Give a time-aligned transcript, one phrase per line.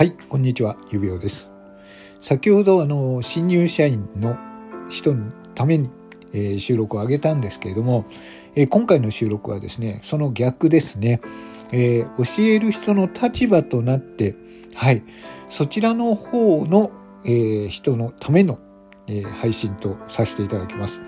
[0.00, 1.50] はい、こんにちは、指輪です。
[2.22, 4.38] 先ほど、あの、新入社員の
[4.88, 5.90] 人のために、
[6.32, 8.06] えー、収録を上げたんですけれども、
[8.54, 11.20] えー、今回の収録はですね、その逆ですね、
[11.70, 14.36] えー、教える人の立場となって、
[14.74, 15.02] はい、
[15.50, 16.92] そちらの方の、
[17.26, 18.58] え人のための、
[19.06, 21.02] え配信とさせていただきます。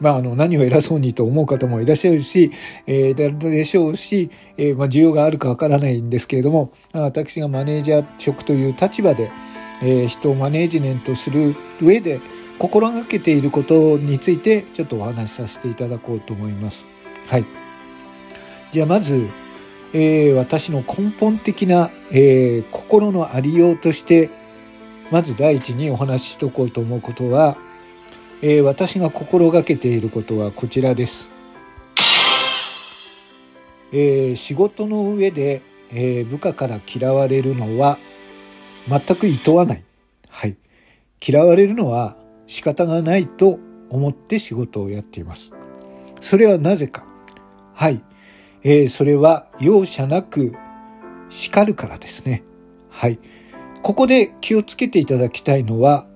[0.00, 2.50] まあ、あの、何を偉そうにと思う方もいらっしゃるし、
[2.86, 9.30] えー、でしょうし、えー、まあ、需要があるかわからないんですけれども、私がマネージャー職という立場で、
[9.82, 12.20] えー、人をマネージメントする上で、
[12.58, 16.88] 心がけていることについて、ちょっとお話しさせていただこうと思います。
[17.26, 17.46] はい。
[18.72, 19.28] じゃあ、まず、
[19.92, 24.30] えー、私の根本的な、えー、心のありようとして、
[25.10, 27.56] まず第一にお話ししとこうと思うことは、
[28.42, 31.28] えー、私が心がけていることはこちらです。
[33.92, 37.98] えー、仕事の上で、えー、部下から嫌われるのは
[38.88, 39.84] 全く厭わない。
[40.28, 40.56] はい。
[41.26, 43.58] 嫌われるのは仕方がないと
[43.90, 45.52] 思って仕事をやっています。
[46.20, 47.04] それはなぜか。
[47.74, 48.02] はい。
[48.62, 50.54] えー、それは容赦なく
[51.28, 52.42] 叱るからですね。
[52.88, 53.18] はい。
[53.82, 56.06] ここで気をつけていただきたいのは、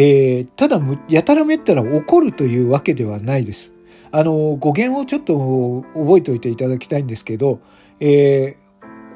[0.00, 3.72] えー、ただ、やたらめったら怒るというわけではないです。
[4.12, 7.58] あの、語源をちょっと覚えておいていただきたいんですけど、
[7.98, 8.56] え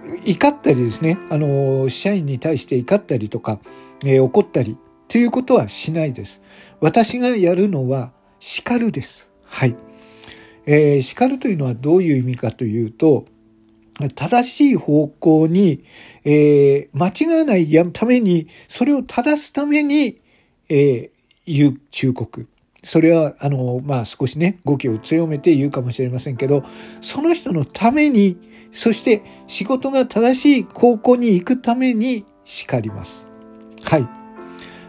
[0.04, 3.60] ー、怒ったりですね、あの、社員に対して怒ったりとか、
[4.04, 6.42] えー、怒ったりということはしないです。
[6.80, 9.30] 私がやるのは叱るです。
[9.44, 9.76] はい。
[10.66, 13.26] えー、叱るというのはどういう意味かというと、
[14.16, 15.84] 正しい方向に、
[16.24, 20.21] えー、間違わないために、それを正すために、
[20.72, 22.46] えー、言う忠告。
[22.82, 26.64] それは、あの、まあ、少しね、語気を強めて言うかもしれませんけど、
[27.02, 28.38] その人のために、
[28.72, 33.28] そして仕事が正しい方向に行くために叱ります。
[33.82, 34.08] はい。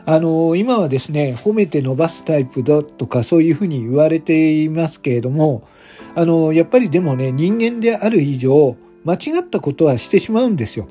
[0.06, 5.68] あの、今はですね、褒めて伸ばすタイプだとかそういうふうに言われていますけれども、
[6.16, 10.88] あの、やっぱりでもね、人間である以上、間違ったことはしてしまうんですよ。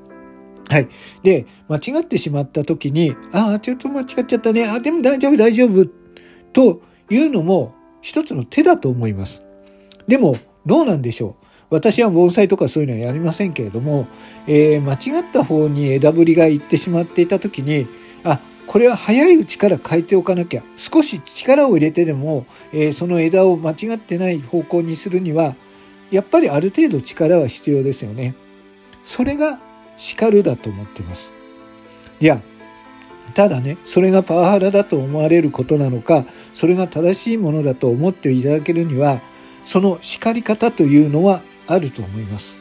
[0.69, 0.89] はい。
[1.23, 4.67] で、間違ってしまった時に、ああ、ちょっと間違っちゃったね。
[4.67, 5.87] あ、でも大丈夫、大丈夫。
[6.53, 9.43] というのも一つの手だと思います。
[10.07, 10.37] でも、
[10.67, 11.47] どうなんでしょう。
[11.71, 14.07] 私は盆栽とかそういうのはやりませんけれども、
[14.47, 17.87] えー、間違った方に枝ぶりがいってしまっていた時に、
[18.25, 20.63] あ、これは早いうちから変えておかなきゃ。
[20.77, 25.57] 少し力を入れてでも、えー、その枝を間違ってない方向にするには、
[26.11, 28.35] やっぱりある程度力は必要ですよね。
[29.03, 29.61] それが
[30.03, 31.33] 叱るだと思っています。
[32.19, 32.43] いや、
[33.35, 39.23] ただね、それがパワハラだと思われることなのか、それが正しいものだと思っていただけるには、
[39.65, 42.59] その叱り方というのはあると思います。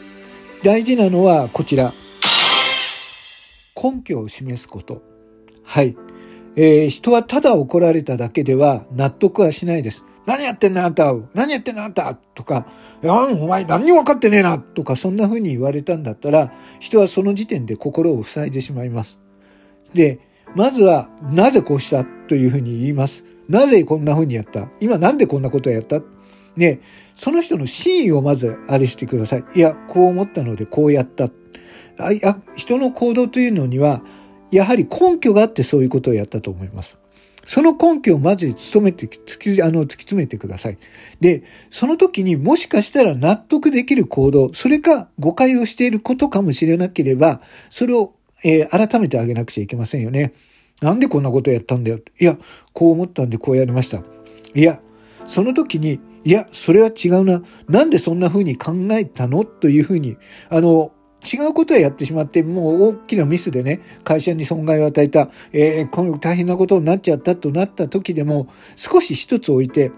[0.63, 1.95] 大事なのはこちら。
[3.75, 5.01] 根拠を示すこと。
[5.63, 5.97] はい。
[6.55, 10.05] えー、人はただ怒られただけでは納得はしないです。
[10.25, 12.13] 何やってんのあんた何やってんのあんた？
[12.35, 12.67] とか、
[13.03, 19.19] いや、お前何にも分かってねえなとか、そんな風に言われたんだったら、人はその時点で心を塞いでしまいます。
[19.93, 20.19] で、
[20.55, 23.23] まずは、なぜこうしたというふうに言います？
[23.49, 24.69] なぜこんな風にやった？
[24.79, 26.01] 今なんでこんなことをやった？
[26.55, 26.81] ね、
[27.15, 29.43] その人の真意をまずあれしてください。
[29.55, 31.29] いや、こう思ったのでこうやった。
[31.97, 32.11] あ
[32.55, 34.01] 人の行動というのには、
[34.51, 36.97] やはり根拠があってそういうことをやったと思います。
[37.45, 40.77] その根拠をまず努めて、突き、あの、突き詰めてください。
[41.19, 48.13] で、その時にもしかしたら納得できる行動、それか誤解をしていることかもしれなければ、それを、
[48.43, 50.33] えー、改めてあげなくちゃいけませんよね。
[50.81, 51.99] なんでこんなことやったんだよ。
[52.19, 52.37] いや、
[52.73, 54.03] こう思ったんでこうやりました。
[54.55, 54.81] いや、
[55.27, 57.43] その時に、いや、それは違うな。
[57.67, 59.43] なんでそんな風に考えたの？
[59.43, 60.17] という風に、
[60.49, 60.91] あの、
[61.23, 69.91] 違うことをやってしまって、もう大きなミスでね、会社に損害を与えた、えー、この大変なことになっちゃったとなった時でも、少し一つ置いて、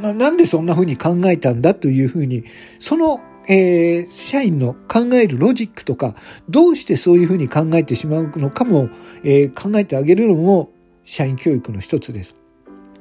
[0.00, 2.44] なんでそんな風に考えたんだというふうに、
[2.78, 6.14] その、えー、社員の考えるロジックとか、
[6.48, 8.90] どうしてそういうふうに考えてしまうのかも、
[9.24, 10.70] えー、考えてあげるのも、
[11.04, 12.34] 社員教育の一つです。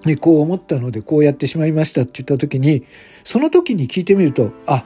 [0.03, 2.83] で、こう思ったので、こうやってしまいましたって言った時に、
[3.25, 4.85] その時に聞いてみると、あ、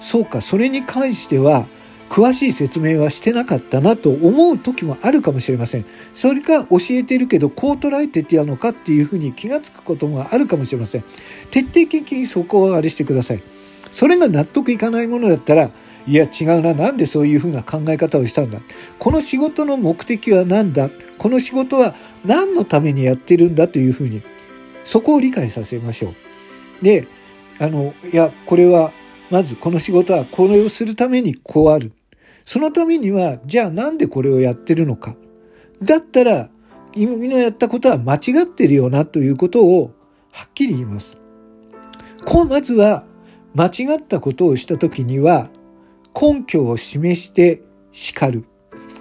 [0.00, 1.66] そうか、それに関しては、
[2.08, 5.84] 詳しい説明はしてなかったなと思う時もあるかもしれません。
[6.14, 11.04] それか教えてるけどこう捉えててやのかっていうふうに気がつくこともあるかもしれません。
[11.50, 13.42] 徹底的にそこはあれしてください。
[13.90, 15.70] それが納得いかないものだったら、
[16.06, 18.60] いや違うな、なんでそういうふうな考え方をしたんだ。
[18.98, 20.90] この仕事の目的は何だ？
[21.16, 24.22] この仕事は何のためにやってるんだというふうに、
[24.84, 26.84] そこを理解させましょう。
[26.84, 27.08] で、
[27.58, 28.92] あの、いや、これは
[29.30, 31.92] まずこの仕事はこれをするためにこうある。
[32.44, 35.16] そのためには、じゃあなんでこれをやってるのか。
[35.82, 36.50] だったら、
[36.94, 39.92] 今のやったことは間違ってるよなということを
[40.30, 41.16] はっきり言います。
[42.24, 43.06] こう、まずは、
[43.54, 45.48] 間違ったことをしたときには、
[46.14, 47.62] 根拠を示して
[47.92, 48.44] 叱る。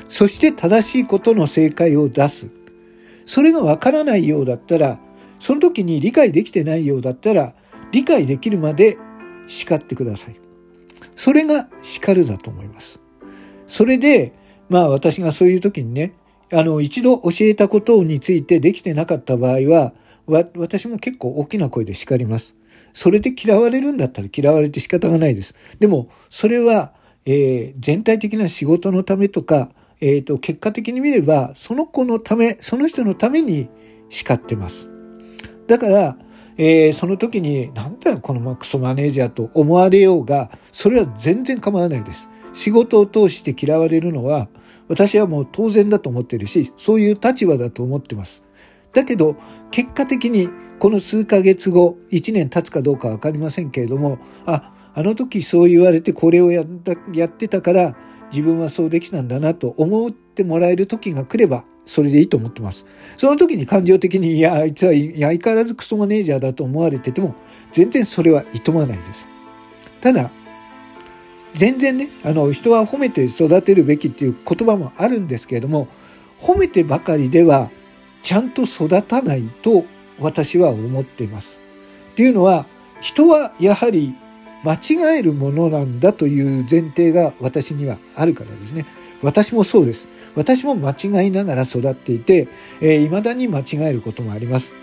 [0.10, 2.50] そして正しいことの正解を出す。
[3.26, 5.00] それがわからないようだったら、
[5.40, 7.54] その時に理解できてないようだったら、
[7.92, 8.98] 理解できるまで
[9.48, 10.36] 叱ってください。
[11.16, 13.00] それが叱るだと思います。
[13.68, 14.34] それで、
[14.70, 16.14] まあ私がそういう時にね、
[16.52, 19.94] あの、一度教えたことについてできてなかった場合は、
[20.28, 22.56] 私も結構大きな声で叱ります。
[22.94, 25.56] それで嫌われるんだったら嫌われて仕方がないです。
[25.80, 26.94] でも、それは、
[27.26, 33.70] えー、全体的な仕事のためとか、えっ、ー、と、結果的に見れば、その子のため、その人のために
[34.10, 34.90] 叱ってます。
[35.68, 36.18] だから、
[36.58, 42.30] えー、その時に、なんだよ、このクソマネージャーと思われようが、それは全然構わないです。
[42.54, 44.48] 仕事を通して嫌われるのは、
[44.88, 48.44] 私はもう当然だと思ってるし、そういう立場だと思ってます。
[48.94, 49.36] だけど、
[49.72, 57.96] 結果的に、この数ヶ月後、1年経つかどうかわかりませんけれども、あ、あの時そう言われてこれをやったやってたから、
[58.34, 62.88] 自分はそうできたんだなと思ってもらえる時が来れば、それでいいと思ってます。
[63.18, 67.36] その時に感情的に、いや、あいつは相変わらずクソマネージャーだと思われてても、
[67.72, 69.28] 全然それはいとまないです。
[70.02, 70.32] ただ、
[71.54, 75.88] 全然ね、あの、人は褒めて育てるべきっていう言葉もあるんですけれども、
[76.40, 77.70] 褒めてばかりでは、
[78.24, 79.86] ちゃんと育たないと
[80.20, 81.60] 私は思っています。
[82.14, 82.66] っていうのは、
[83.02, 84.16] 人はやはり
[84.64, 88.86] 間違えるものなんだという前提が私にはあるからですね。
[89.22, 90.08] 私もそうです。
[90.36, 92.48] 私も間違いながら育っていて、
[92.82, 94.74] えー、未だに間違えることもあります。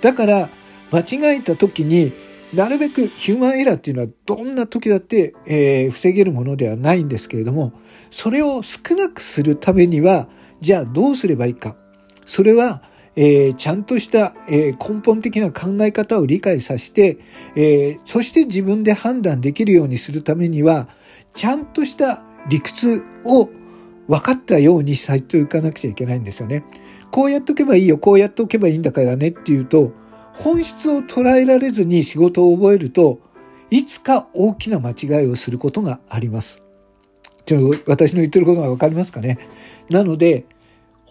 [0.00, 0.50] だから、
[0.90, 2.12] 間違えた時に、
[2.52, 7.72] なるべくヒューマンエラーっていうのはどんな時だって、えー、防げるものではないんですけれども、
[8.10, 10.28] それを少なくするためには、
[10.60, 11.76] じゃあどうすればいいか。
[12.26, 12.82] それは、
[13.16, 17.18] えー、ちゃんとした、えー、根本的な考え方を理解させて、
[17.54, 20.88] えー、そして自分で判断できるようにするためには、
[21.34, 23.48] ちゃんとした理屈を
[24.08, 26.64] 分かったようにさせていかなくちゃいけないんですよね。
[27.10, 29.92] こうやっとけばいいよ、こうやっておけばいいんだからねっていうと、
[30.32, 33.20] 本質を捉えられずに仕事を覚えると、
[33.70, 36.62] いつか大きな間違いをすることがあります。
[37.46, 39.38] ちょっと私の言ってることがわかりますかね。
[39.90, 40.44] なので、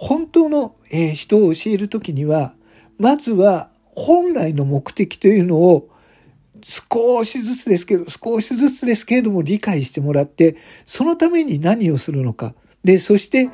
[0.03, 2.53] 本当の、え、人を教えるときには、
[2.99, 5.87] まずは本来の目的というのを
[6.61, 12.53] 少しずつですけど、少しずつですけれども理解してもらって、そのために何をするのか。
[12.83, 13.47] で、そして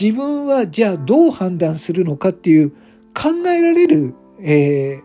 [0.00, 2.70] 自分はじゃあどう判断するのかっていう
[3.12, 5.00] 考えられる、え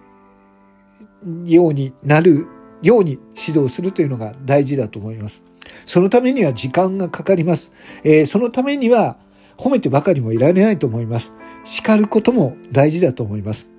[1.25, 2.45] ー、ようになる
[2.83, 5.41] ように指導するというのが大事だと思います。
[5.87, 7.71] そのためには時間がかかります。
[8.03, 9.17] えー、そのためには
[9.57, 11.33] 褒めてばかりもいられないと思います。
[11.65, 13.69] 叱ることも大事だと思います。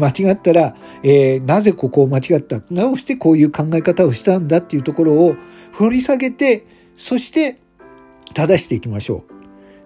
[0.00, 2.60] 間違ったら、えー、なぜここを間違った？
[2.70, 5.36] 直してこういう考え方をしたんだっていうところを
[5.74, 6.66] 掘り下げて、
[6.96, 7.58] そして
[8.34, 9.32] 正していきましょう。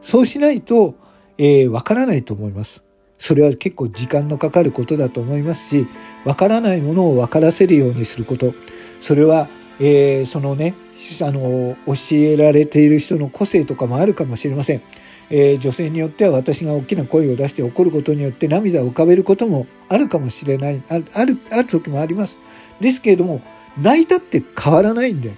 [0.01, 0.95] そうしないと、
[1.37, 2.83] えー、わからないと思います。
[3.19, 5.87] それは結構時間のかかることだと思いますし、
[6.25, 8.55] わからないものを分からせるようにすること。
[8.99, 10.75] それは、えー、そのね、
[11.23, 14.83] あの、教えられている人の個性とかもあるかもしれません。
[15.31, 21.37] えー、女性によっては私が大きな声を出して怒ることによって涙を浮かべることもあるかもしれない、ある、ある、
[21.69, 22.38] 時もあります。
[22.81, 23.40] ですけれども、
[23.78, 25.35] 泣いたって変わらないんで。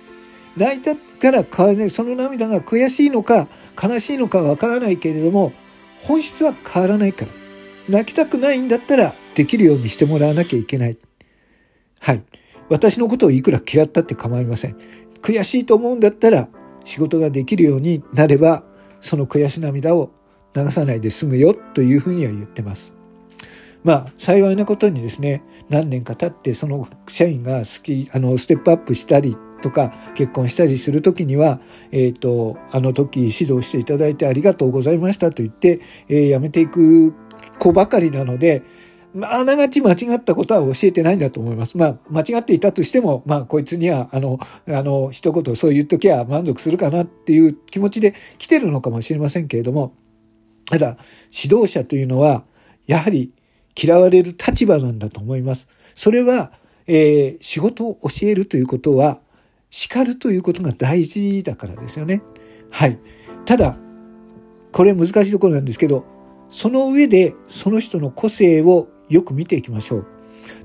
[0.56, 1.90] 泣いたから変わらない。
[1.90, 3.48] その涙が悔しいのか
[3.80, 5.52] 悲しいのかわからないけれども、
[6.00, 7.32] 本質は変わらないから。
[7.88, 10.98] 泣きたくないんだったらできるようにしてもらわなきゃいけない。
[12.00, 12.22] はい。
[12.72, 14.76] 私のことをいくら嫌ったって構いません。
[15.20, 16.48] 悔しいと思うんだったら
[16.84, 18.64] 仕事ができるようになれば
[19.02, 20.10] その悔し涙を
[20.56, 22.94] 流さないで済むよというふうには言ってます。
[23.84, 31.60] まあ、幸いなことにですね、何年か経ってその社員が好き、あの、ステップアップしたりとか結婚したりするときには、
[31.90, 37.12] えっ、ー、と、あの時指導していただいてありがとうございましたと言って、えー、辞めていく
[37.58, 38.62] 子ばかりなので、
[39.14, 41.76] まあ、あながち間違ったことは教えてないんだと思います。
[41.76, 44.38] まあ、間違っていたとしても、まあ、こいつには、あの、
[44.68, 49.94] あの、一言そう言っときゃ満足するかなっていう気持ちで来てるのかもしれませんけれども、
[50.70, 50.96] ただ、
[51.30, 52.44] 指導者というのは、
[52.86, 53.32] やはり
[53.80, 55.68] 嫌われる立場なんだと思います。
[55.94, 56.52] それは、
[56.86, 59.20] えー、仕事を教えるということは、
[59.70, 62.22] 叱るということが大事だからですよね。
[62.70, 62.98] はい。
[63.44, 63.76] ただ、
[64.70, 66.06] これ難しいところなんですけど、
[66.50, 70.06] その上でその人の個性をよく見ていきましょう。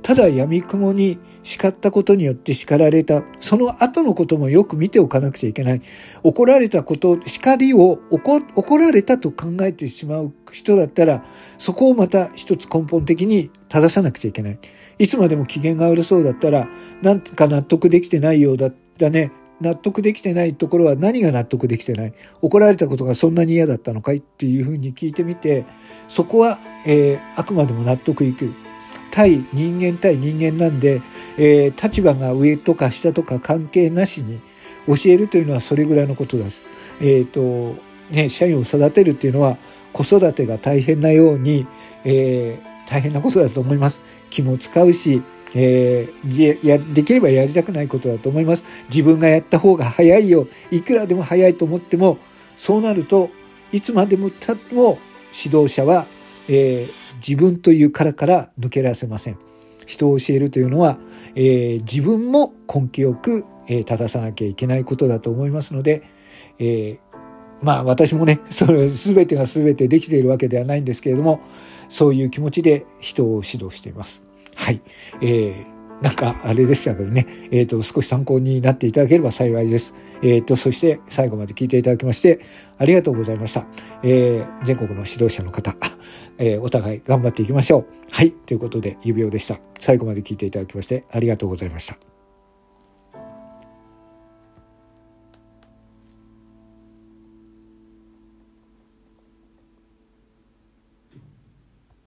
[0.02, 5.82] ただ闇雲に叱ったことによって叱られた、その後のこともよく見ておかなくちゃいけない。
[6.24, 11.24] 怒られたこと、叱りを怒怒られたと考えてしまう人だったら、
[11.58, 14.60] そこをまた一つ根本的に正さなくちゃいけない。
[14.98, 16.68] いつまでも機嫌が悪そうだったら、
[17.02, 19.32] なんか納得できてないようだだね。
[19.60, 22.14] 納得できてないところは何が納得できてない？
[22.42, 24.18] 怒られたことがそんなに嫌だったのかい？
[24.18, 25.66] っていうふうに聞いてみて、
[26.08, 28.54] そこは、えー、あくまでも納得いく。
[29.12, 31.02] 対人間対人間なんで、
[31.38, 34.42] えー、立場が上とか下とか関係なしに
[34.86, 36.64] 教えるというのはそれぐらいのことです。
[37.02, 39.58] えっ、ー、と、ね、社員を育てるっていうのは
[39.92, 41.66] 子育てが大変なように、
[42.04, 44.02] えー、大変なことだと思います。
[44.30, 45.24] 気も使うし、
[45.56, 48.64] えー、や、できればやりたくないことだと思います。
[48.90, 50.48] 自分がやった方が早いよ。
[50.72, 52.20] いくらでも早いと思っても、
[52.56, 53.30] そうなると、
[53.72, 55.00] いつまでも経っても
[55.34, 56.06] 指導者は、
[56.48, 59.38] えー、自分という殻から抜け出せません。
[59.86, 61.00] 人を教えるというのは、
[61.36, 66.04] えー、自分も根気よく、えー、正さなきゃいけないことだと思いますので、
[66.60, 67.00] えー、
[67.62, 71.42] まあ私もね、 それ全てが全てできているわけではないんですけれども、
[71.90, 74.24] そういう気持ちで人を指導しています。
[74.56, 74.82] はい。
[75.22, 79.96] えーなんかあれでしたけどね、えっ、ー、と、少し参考になっていただければ幸いです。
[80.22, 82.40] えっ、ー、と、そして最後まで聞いていただきまして
[82.78, 83.66] ありがとうございました。
[84.04, 85.76] えー、全国の指導者の方、
[86.38, 87.86] えー、お互い頑張っていきましょう。
[88.12, 88.32] はい。
[88.32, 89.60] ということで、指輪でした。
[89.80, 92.17] 最後まで聞いていただきましてありがとうございました。